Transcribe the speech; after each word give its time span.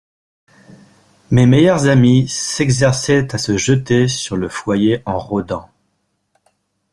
Mes 1.29 1.45
meilleurs 1.45 1.85
amis 1.87 2.27
s'exerçaient 2.27 3.35
à 3.35 3.37
se 3.37 3.55
jeter 3.55 4.07
sur 4.07 4.35
le 4.35 4.49
foyer 4.49 5.03
en 5.05 5.19
rôdant. 5.19 5.69